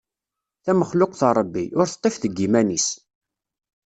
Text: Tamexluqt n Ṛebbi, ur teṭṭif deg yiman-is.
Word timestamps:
Tamexluqt 0.63 1.21
n 1.27 1.31
Ṛebbi, 1.37 1.63
ur 1.79 1.87
teṭṭif 1.89 2.15
deg 2.23 2.33
yiman-is. 2.41 2.87